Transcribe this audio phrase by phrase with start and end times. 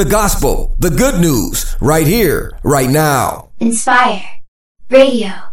[0.00, 3.50] the gospel, the good news, right here, right now.
[3.60, 4.22] Inspire
[4.88, 5.49] Radio.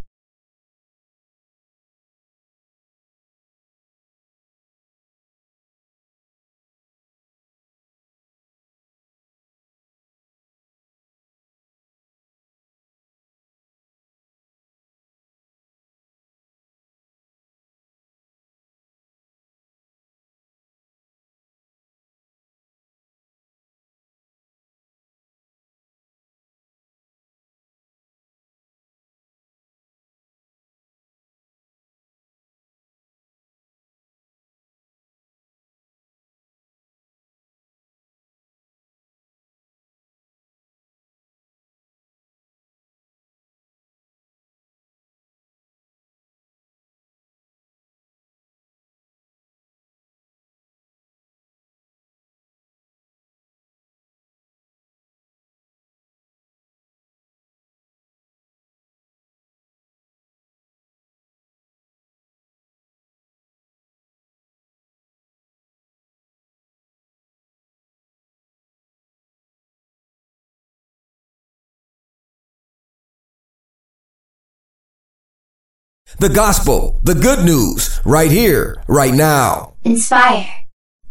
[76.19, 79.73] the gospel, the good news, right here, right now.
[79.83, 80.47] Inspire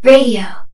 [0.02, 0.65] Radio.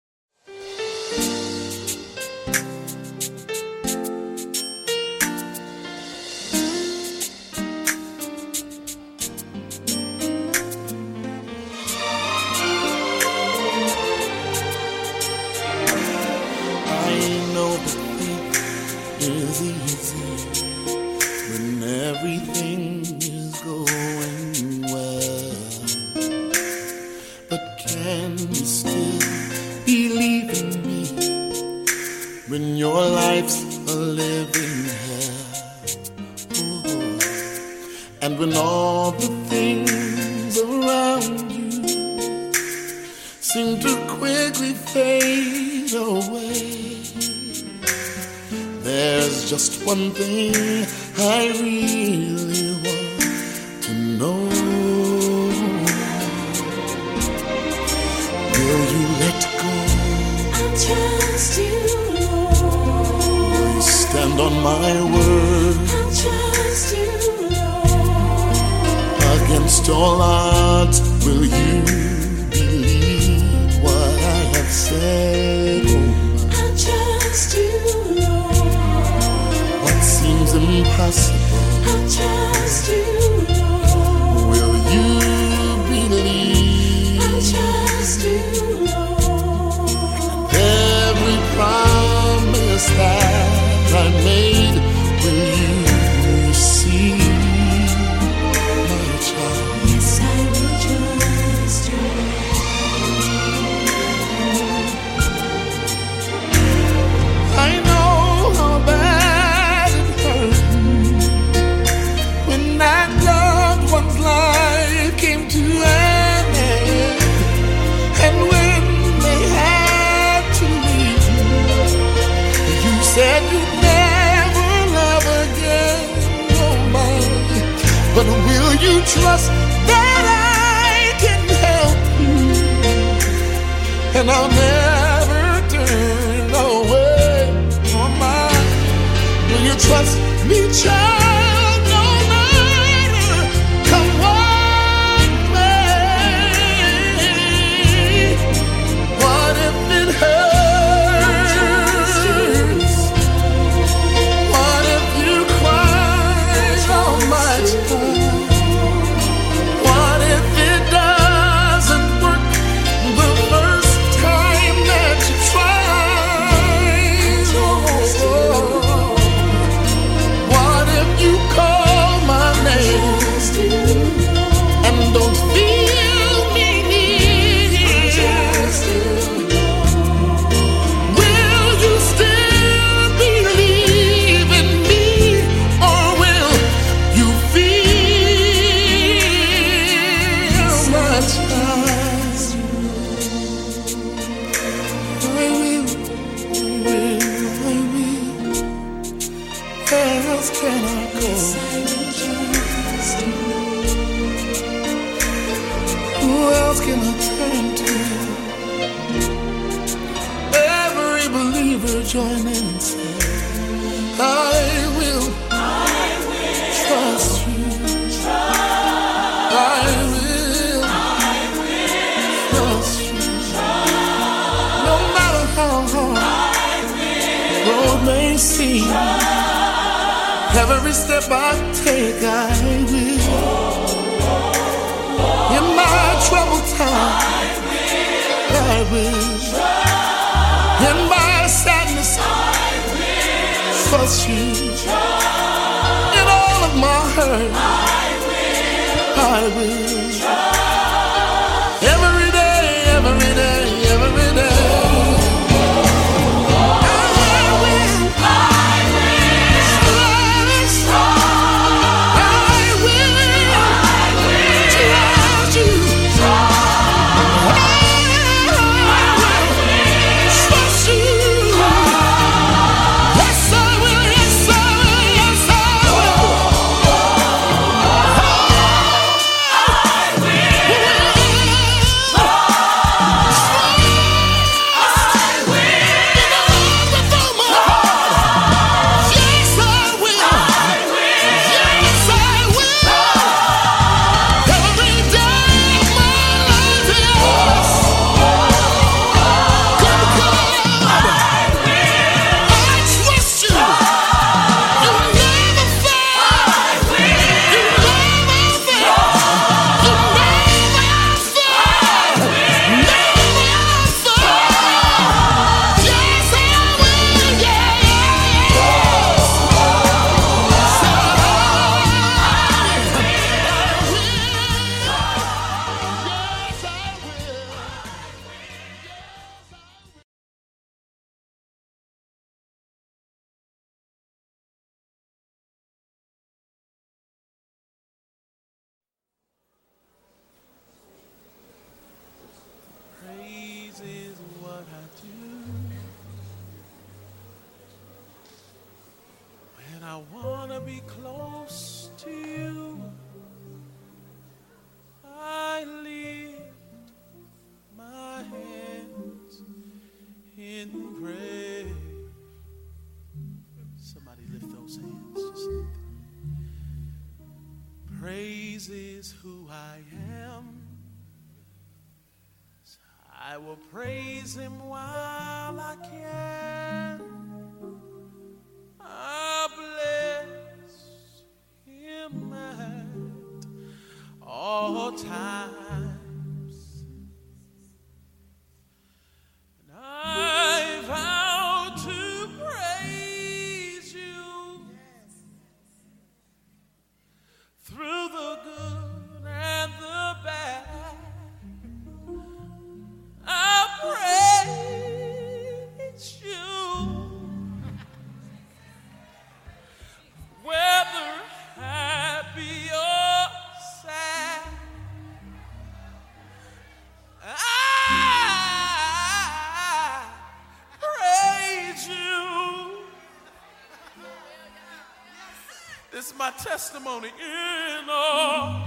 [426.38, 428.64] testimony in all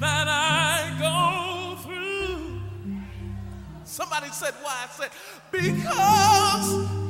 [0.00, 2.60] that I go through.
[3.84, 4.84] Somebody said, Why?
[4.84, 5.10] I said,
[5.50, 7.01] Because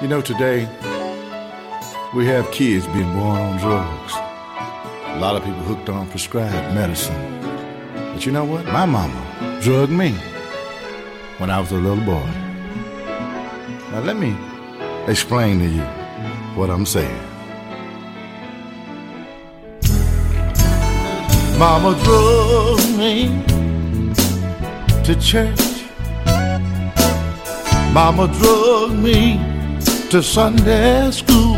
[0.00, 0.66] You know, today
[2.14, 4.14] we have kids being born on drugs.
[4.14, 7.42] A lot of people hooked on prescribed medicine.
[7.92, 8.64] But you know what?
[8.64, 10.12] My mama drugged me
[11.36, 12.24] when I was a little boy.
[13.92, 14.34] Now, let me
[15.06, 15.82] explain to you
[16.56, 17.20] what I'm saying.
[21.58, 23.44] Mama drugged me
[25.04, 25.84] to church.
[27.92, 29.49] Mama drugged me
[30.10, 31.54] to Sunday school.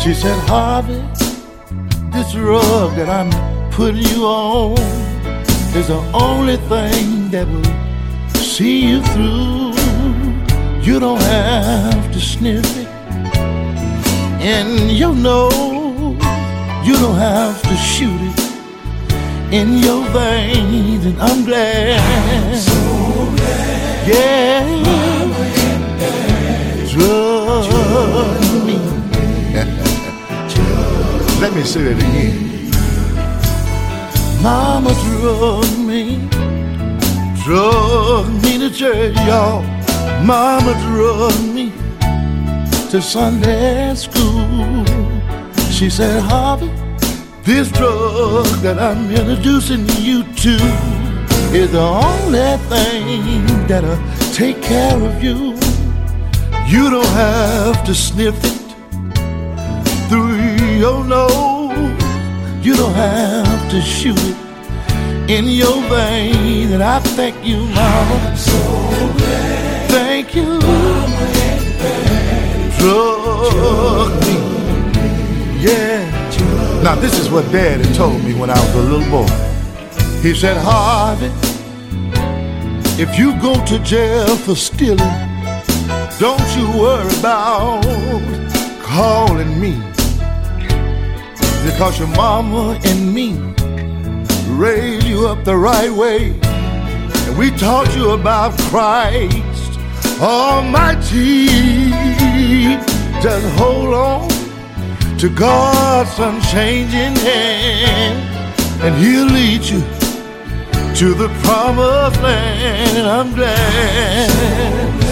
[0.00, 1.02] She said, Harvey,
[2.12, 3.30] this rug that I'm
[3.72, 4.78] putting you on
[5.74, 9.72] is the only thing that will see you through.
[10.80, 12.88] You don't have to sniff it
[14.40, 15.52] in your nose.
[16.86, 21.04] You don't have to shoot it in your veins.
[21.04, 22.00] And I'm glad.
[24.06, 24.78] Yeah.
[26.98, 28.76] Me.
[31.40, 32.48] Let me say that again.
[34.42, 36.28] Mama drug me,
[37.42, 39.62] drug me to church, y'all.
[40.24, 41.72] Mama drug me
[42.90, 44.84] to Sunday school.
[45.70, 46.70] She said, Harvey,
[47.42, 50.56] this drug that I'm introducing you to
[51.52, 53.98] is the only thing that'll
[54.32, 55.57] take care of you.
[56.68, 58.58] You don't have to sniff it
[60.10, 60.36] through
[60.76, 61.72] your nose.
[62.62, 64.36] You don't have to shoot it
[65.30, 66.72] in your vein.
[66.72, 68.20] And I thank you, Mama.
[68.28, 68.52] I'm so
[69.88, 70.60] Thank you.
[72.78, 74.36] Drug me.
[75.62, 76.04] Yeah.
[76.82, 79.26] Now, this is what Daddy told me when I was a little boy.
[80.20, 81.32] He said, Harvey,
[83.02, 85.27] if you go to jail for stealing,
[86.18, 87.84] don't you worry about
[88.82, 89.74] calling me.
[91.64, 93.34] Because your mama and me
[94.48, 96.32] raised you up the right way.
[96.42, 99.78] And we taught you about Christ
[100.20, 101.46] Almighty.
[103.22, 104.28] Just hold on
[105.18, 108.18] to God's unchanging hand,
[108.82, 109.80] and He'll lead you
[110.96, 112.98] to the promised land.
[112.98, 115.07] And I'm glad.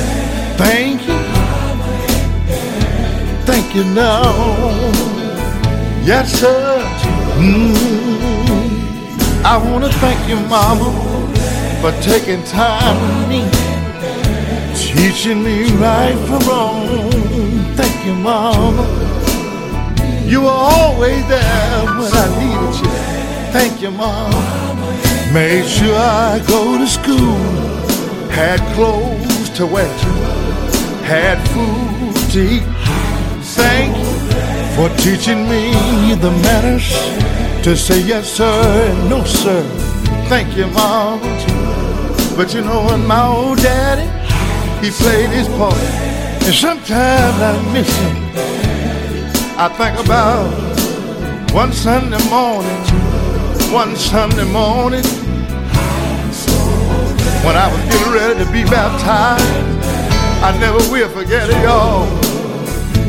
[0.59, 1.19] Thank you.
[3.45, 4.33] Thank you now.
[6.05, 6.83] Yes, sir.
[7.39, 7.77] Mm.
[9.45, 10.91] I want to thank you, Mama,
[11.81, 13.43] for taking time with me,
[14.75, 17.11] teaching me right from wrong.
[17.77, 18.85] Thank you, Mama.
[20.27, 22.91] You were always there when I needed you.
[23.53, 24.43] Thank you, Mama.
[25.33, 27.37] Made sure I go to school,
[28.31, 29.87] had clothes to wear,
[31.07, 32.67] had food to eat.
[33.55, 34.11] Thank you
[34.75, 35.71] for teaching me
[36.17, 36.91] the manners
[37.63, 39.63] to say yes sir and no sir.
[40.29, 41.21] Thank you, Mom.
[42.37, 44.09] But you know what, my old daddy,
[44.85, 45.79] he played his part.
[46.43, 48.17] And sometimes I miss him.
[49.59, 50.51] I think about
[51.55, 52.83] one Sunday morning,
[53.73, 55.07] one Sunday morning,
[57.47, 59.96] when I was getting ready to be baptized.
[60.43, 62.05] I never will forget it, y'all.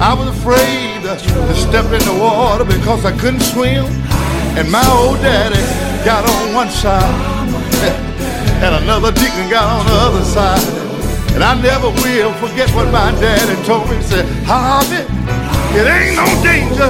[0.02, 3.86] I was afraid to step in the water because I couldn't swim.
[4.56, 5.60] And my old daddy
[6.06, 7.04] got on one side,
[8.64, 10.64] and another deacon got on the other side.
[11.36, 13.98] And I never will forget what my daddy told me.
[13.98, 15.04] He said, Harvey,
[15.78, 16.90] it ain't no danger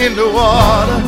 [0.00, 0.98] in the water.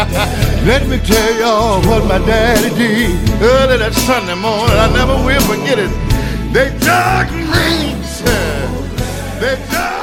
[0.68, 4.76] Let me tell y'all what my daddy did early that Sunday morning.
[4.76, 6.09] I never will forget it.
[6.52, 7.94] They dug me.
[9.40, 9.99] They dug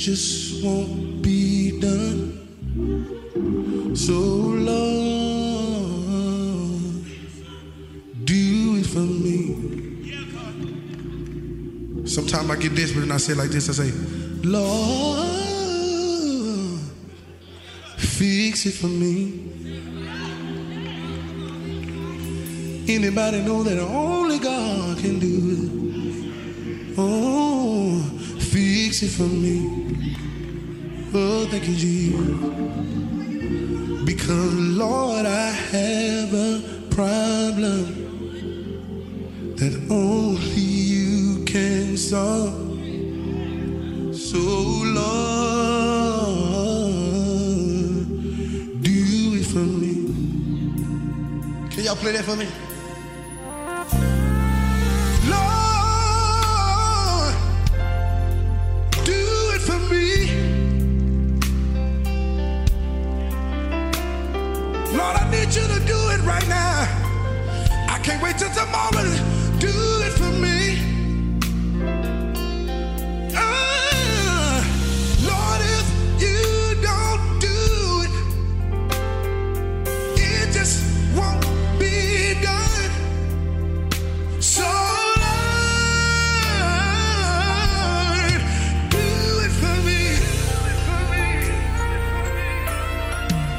[0.00, 2.32] just won't be done.
[3.94, 4.72] So, Lord,
[8.24, 9.56] do it for me.
[12.06, 13.92] Sometimes I get desperate and I say like this I say,
[14.42, 15.20] Lord,
[17.98, 19.48] fix it for me.
[22.88, 25.26] Anybody know that only God can do
[25.58, 26.94] it?
[26.96, 28.00] Oh,
[28.38, 29.79] fix it for me.
[31.12, 32.20] Oh, thank you, Jesus.
[34.04, 37.84] Because, Lord, I have a problem
[39.56, 42.54] that only you can solve.
[44.14, 45.10] So, Lord,
[48.80, 50.14] do it for me.
[51.70, 52.46] Can y'all play that for me?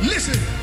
[0.01, 0.60] Listen.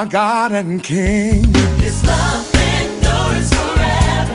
[0.00, 1.44] Our God and King.
[1.76, 4.34] His love endures forever.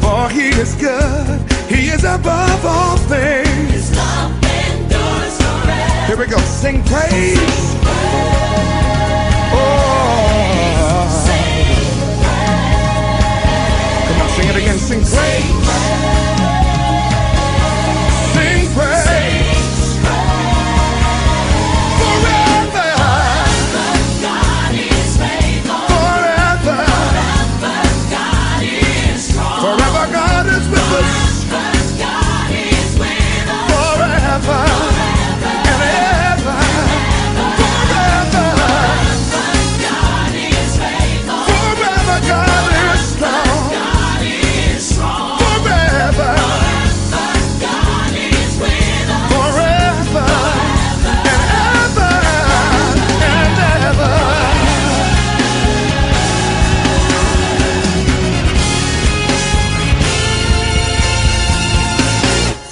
[0.00, 3.70] For he is good, he is above all things.
[3.70, 6.06] His love endures forever.
[6.06, 7.76] Here we go, sing praise.
[9.52, 11.04] Oh.
[11.26, 11.76] Sing
[12.24, 14.08] Oh.
[14.08, 15.44] Come on, sing it again, sing praise.
[15.44, 16.07] Sing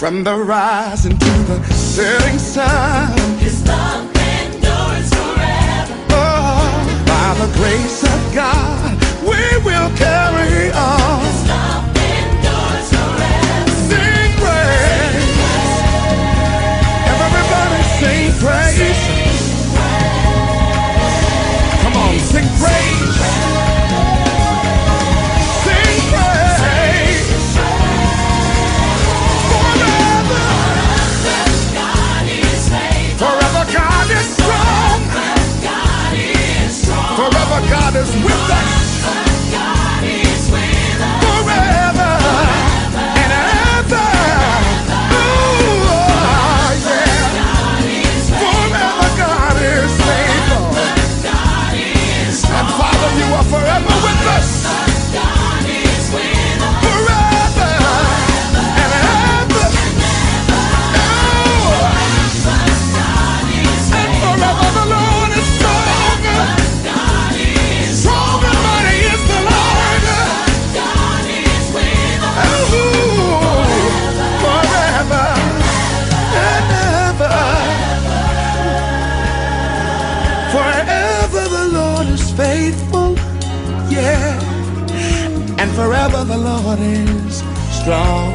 [0.07, 3.11] From the rising to the setting sun.
[3.41, 5.95] His love endures forever.
[6.11, 11.27] Oh, by the grace of God, we will carry on.
[11.27, 13.71] His love endures forever.
[13.91, 15.75] Sing praise.
[17.11, 19.26] Everybody sing praise.
[37.69, 38.86] God is with us.
[86.77, 87.39] God is
[87.71, 88.33] strong,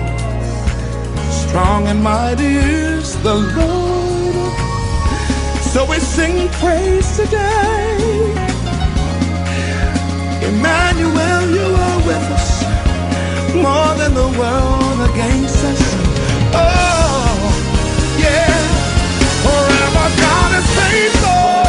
[1.29, 4.53] strong and mighty is the Lord.
[5.71, 8.33] So we sing praise today.
[10.49, 12.63] Emmanuel, you are with us,
[13.53, 15.81] more than the world against us.
[16.53, 17.37] Oh,
[18.17, 18.57] yeah,
[19.43, 21.60] forever God is faithful.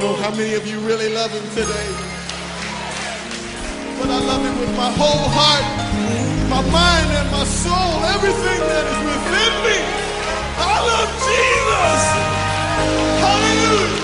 [0.00, 1.88] know how many of you really love him today.
[4.00, 5.66] But I love him with my whole heart,
[6.48, 9.78] my mind, and my soul, everything that is within me.
[10.56, 12.02] I love Jesus.
[13.20, 13.99] Hallelujah.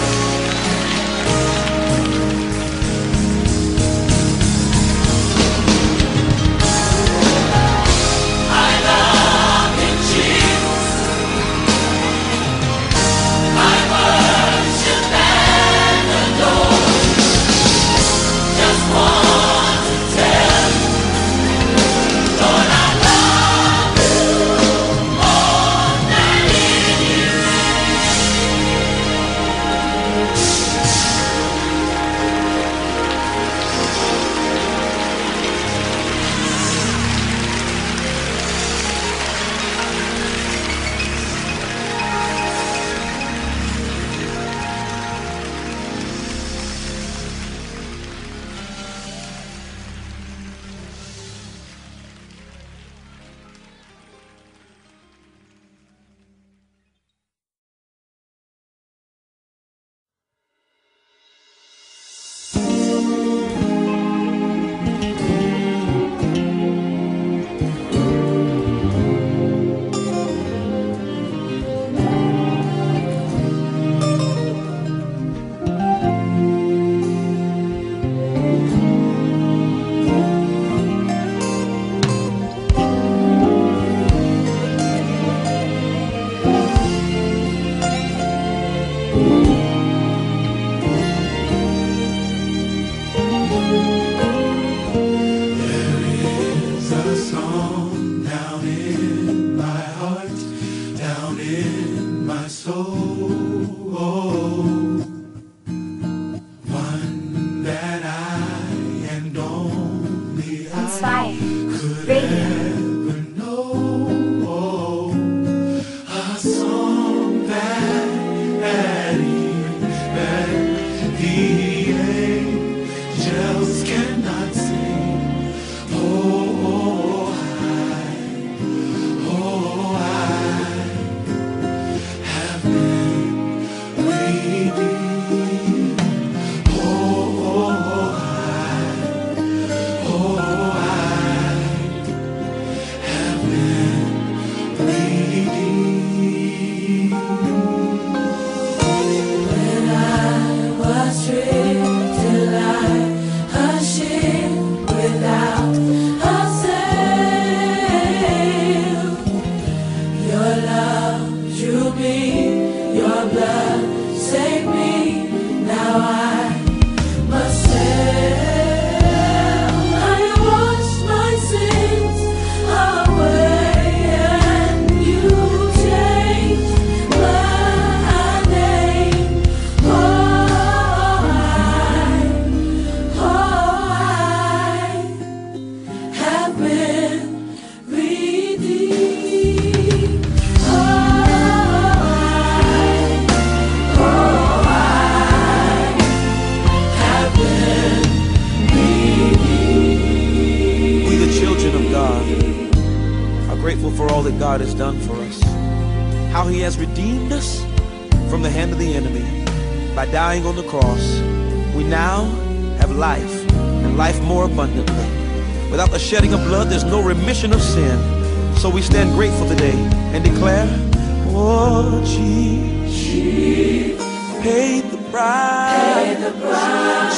[226.27, 227.13] the bride,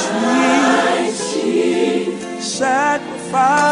[2.39, 3.68] sacrifice.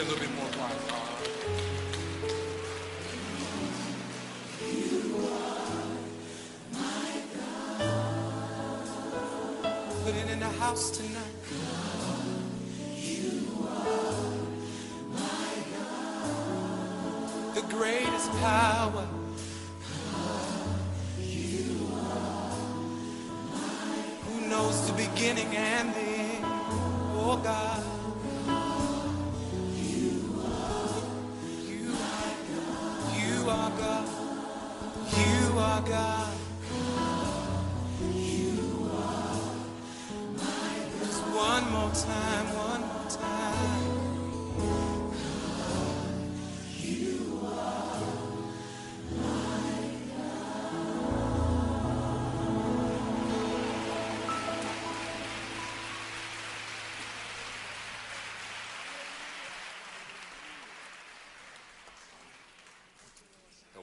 [0.00, 0.78] A little bit more quiet.
[10.04, 11.36] Put it in the house tonight.
[17.54, 19.06] The greatest power.
[24.24, 25.99] Who knows the beginning and the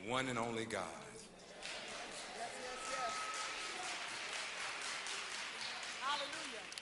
[0.07, 0.83] one and only God.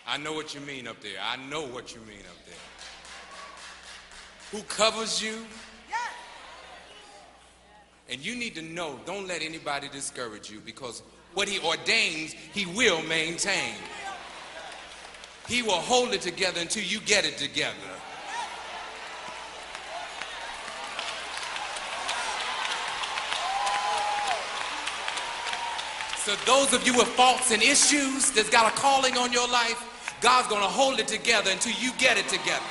[0.07, 1.17] I know what you mean up there.
[1.21, 2.55] I know what you mean up there.
[4.51, 5.45] Who covers you?
[8.07, 11.01] And you need to know, don't let anybody discourage you because
[11.33, 13.73] what he ordains, he will maintain.
[15.47, 17.75] He will hold it together until you get it together.
[26.25, 29.77] So those of you with faults and issues that's got a calling on your life,
[30.21, 32.65] God's going to hold it together until you get it together.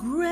[0.00, 0.29] Great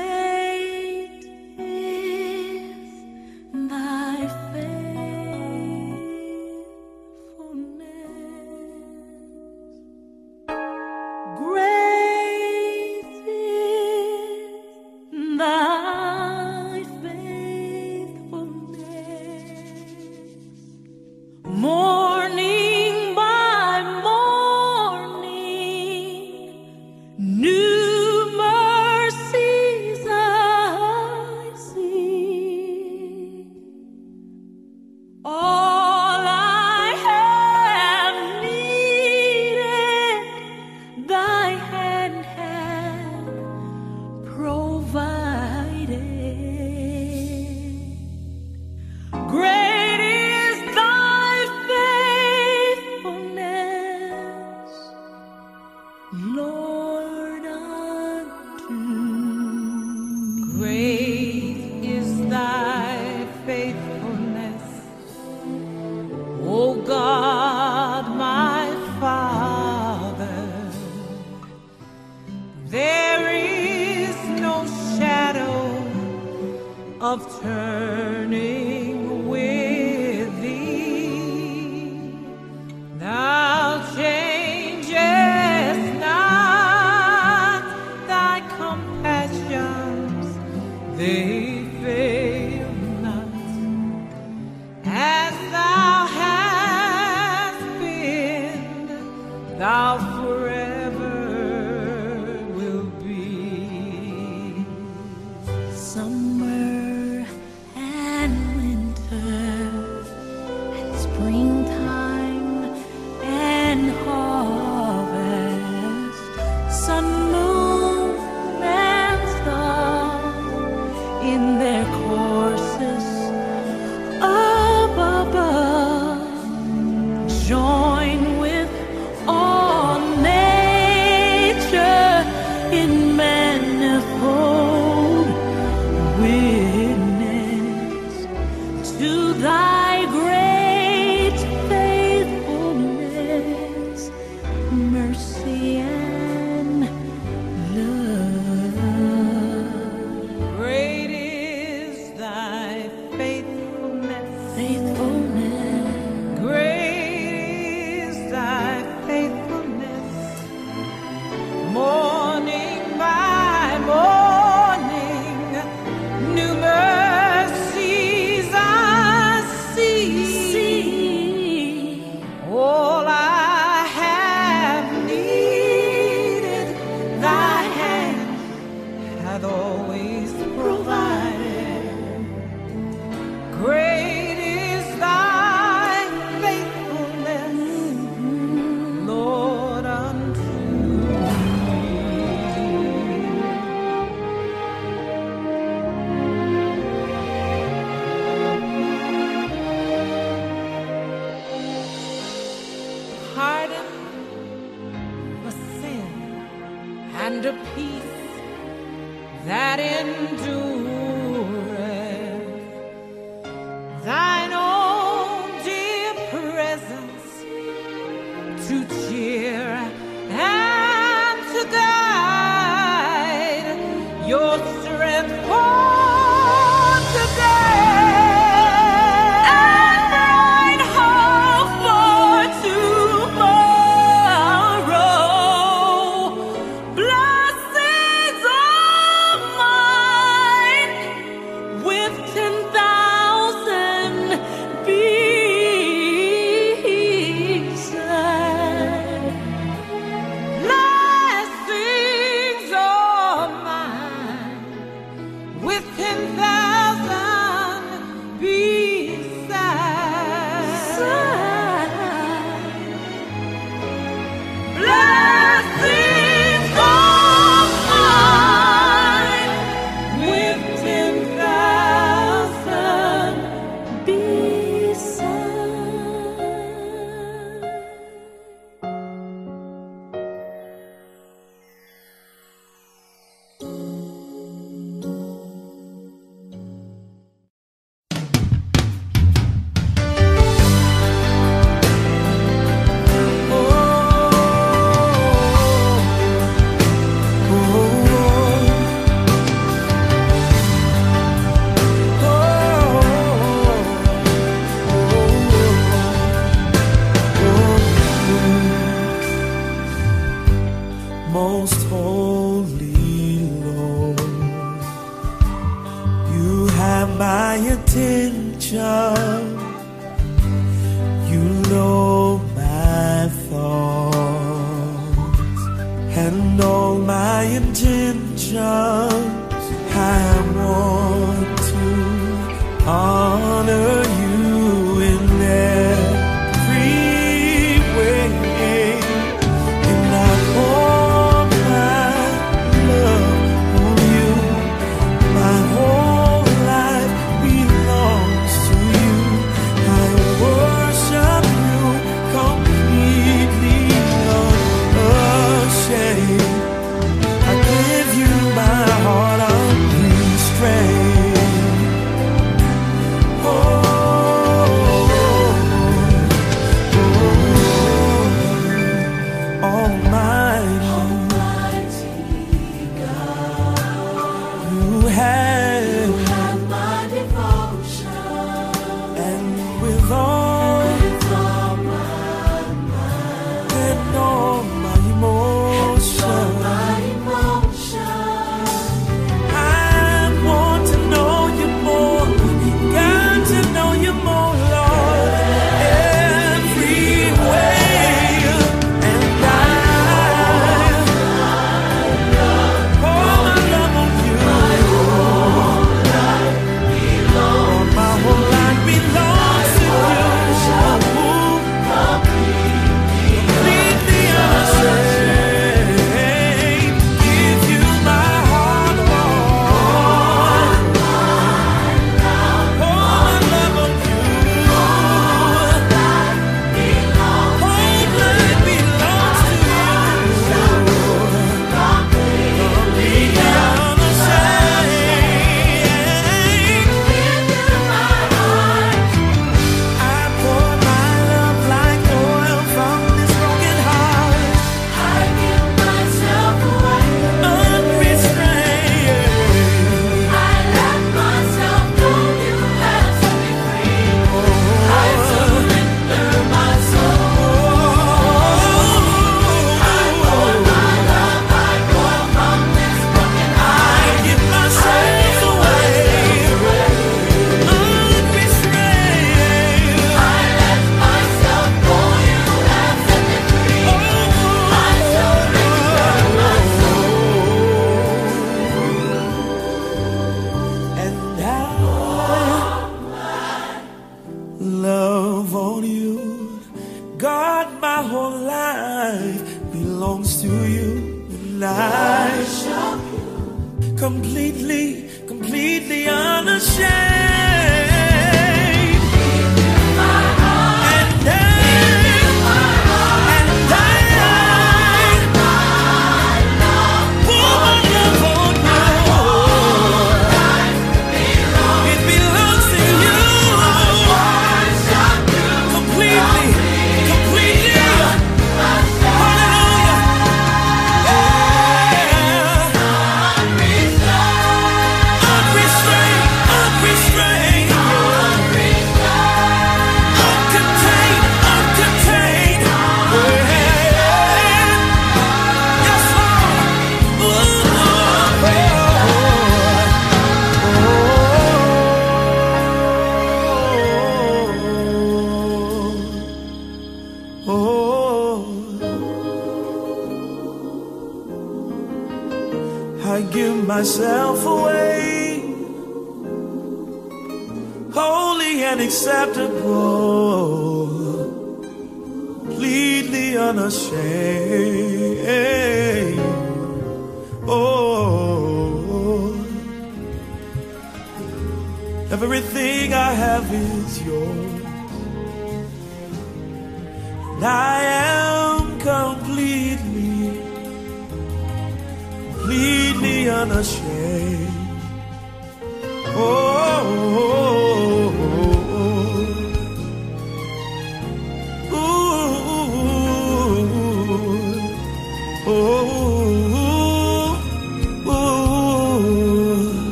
[493.97, 497.88] Completely, completely unashamed.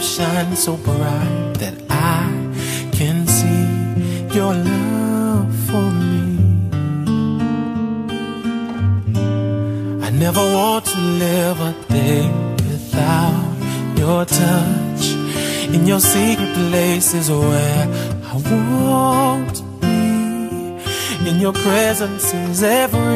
[0.00, 2.24] shine so bright that I
[2.92, 6.38] can see your love for me.
[10.06, 12.26] I never want to live a day
[12.68, 13.56] without
[13.98, 15.04] your touch.
[15.74, 17.86] In your secret places where
[18.24, 21.28] I won't be.
[21.28, 23.09] In your presence is every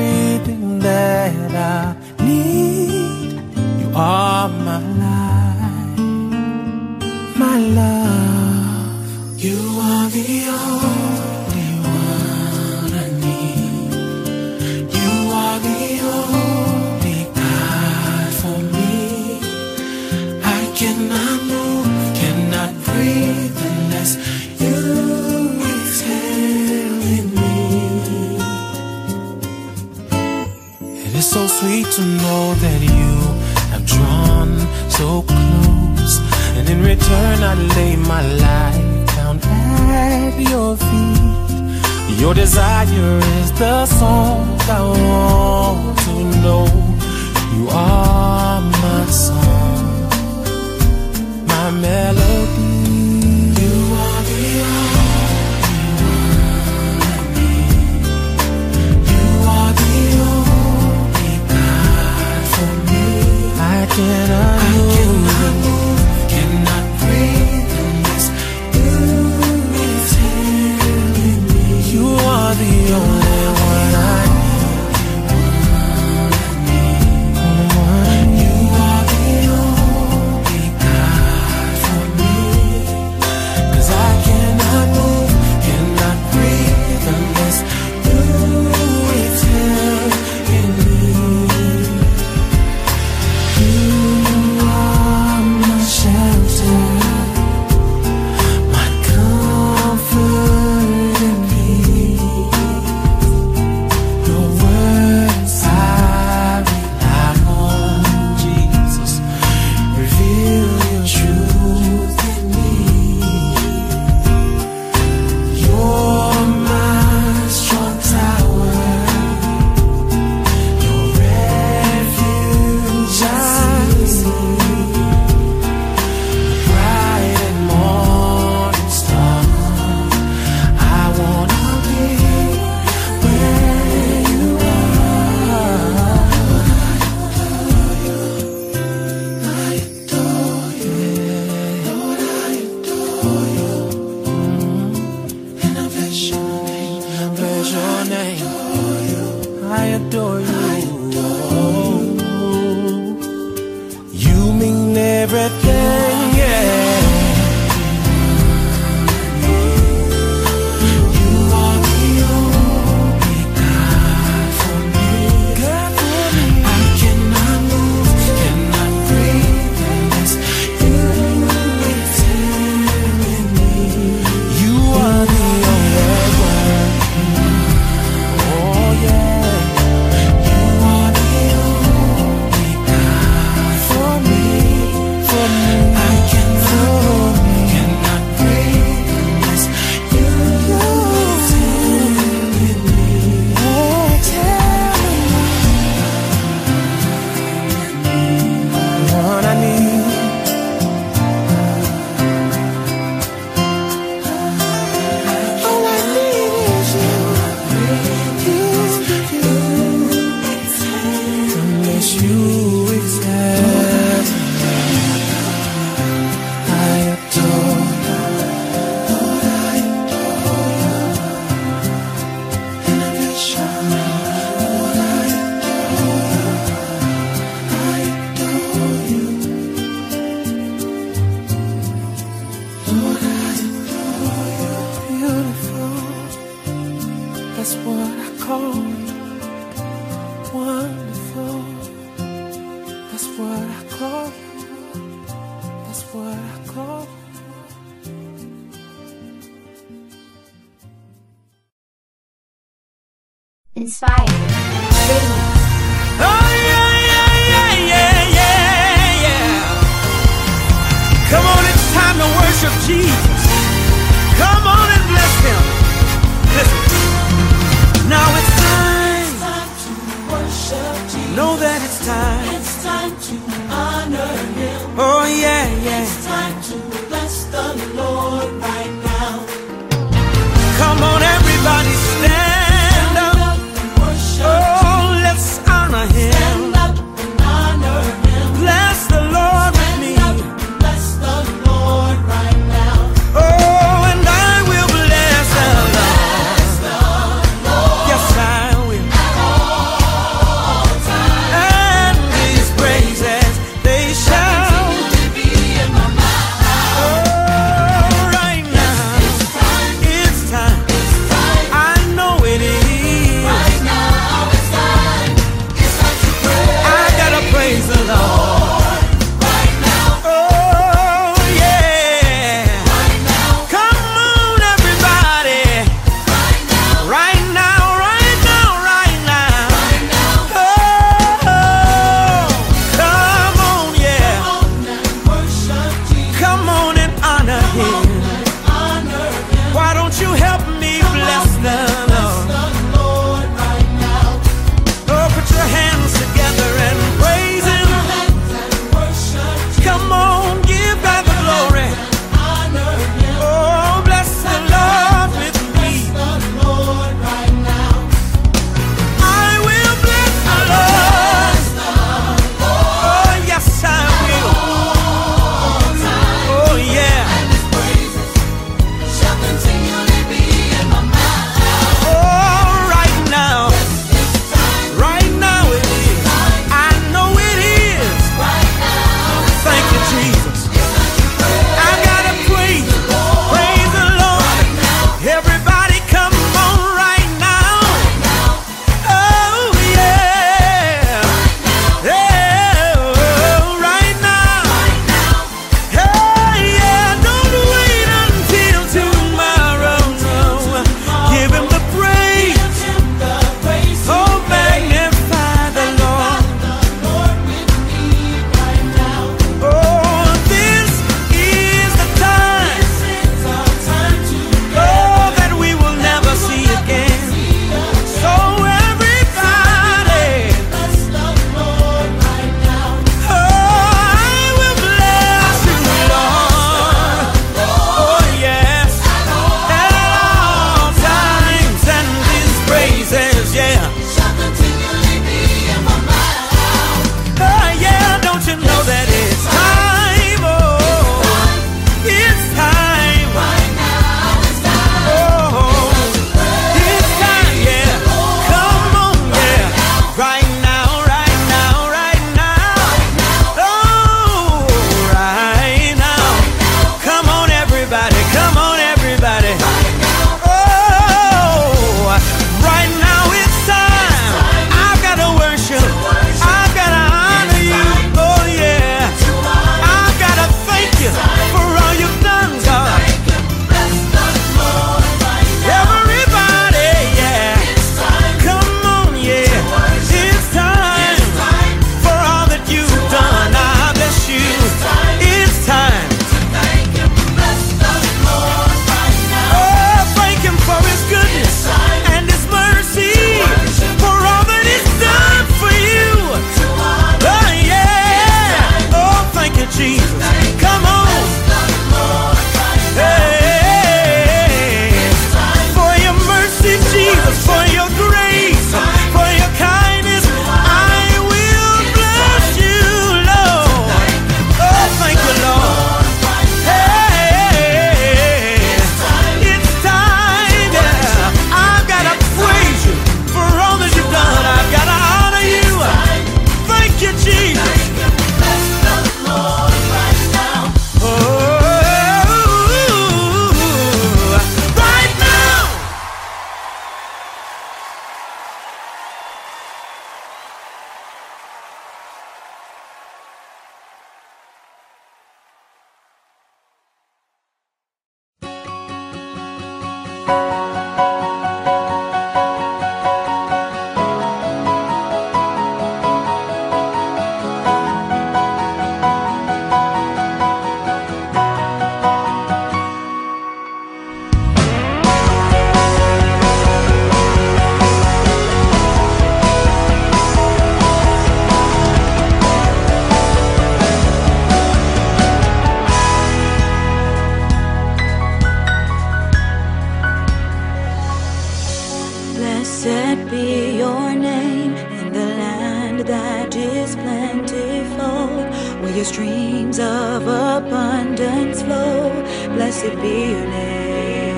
[588.94, 592.10] your streams of abundance flow.
[592.54, 594.36] Blessed be your name.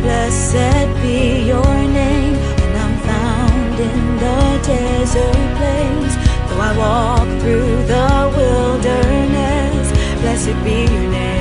[0.00, 2.36] Blessed be your name.
[2.60, 6.14] When I'm found in the desert plains,
[6.48, 9.92] though I walk through the wilderness,
[10.22, 11.33] blessed be your name.